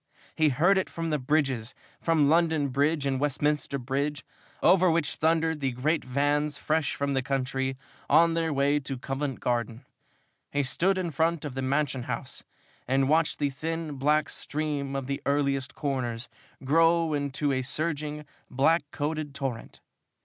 He 0.35 0.49
heard 0.49 0.79
it 0.79 0.89
from 0.89 1.11
the 1.11 1.19
bridges, 1.19 1.75
from 1.99 2.27
London 2.27 2.69
Bridge 2.69 3.05
and 3.05 3.19
Westminster 3.19 3.77
Bridge, 3.77 4.25
over 4.63 4.89
which 4.89 5.13
thundered 5.17 5.59
the 5.59 5.73
great 5.73 6.03
vans 6.03 6.57
fresh 6.57 6.95
from 6.95 7.13
the 7.13 7.21
country, 7.21 7.77
on 8.09 8.33
their 8.33 8.51
way 8.51 8.79
to 8.79 8.97
Covent 8.97 9.41
Garden. 9.41 9.85
He 10.51 10.63
stood 10.63 10.97
in 10.97 11.11
front 11.11 11.45
of 11.45 11.53
the 11.53 11.61
Mansion 11.61 12.05
House 12.09 12.43
and 12.87 13.09
watched 13.09 13.37
the 13.37 13.51
thin, 13.51 13.91
black 13.97 14.27
stream 14.29 14.95
of 14.95 15.05
the 15.05 15.21
earliest 15.27 15.75
corners 15.75 16.27
grow 16.63 17.13
into 17.13 17.51
a 17.51 17.61
surging, 17.61 18.25
black 18.49 18.81
coated 18.89 19.35
torrent. 19.35 19.81